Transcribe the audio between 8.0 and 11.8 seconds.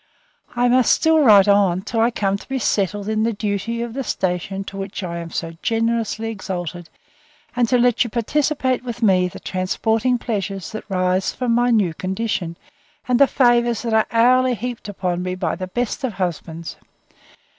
you participate with me the transporting pleasures that rise from my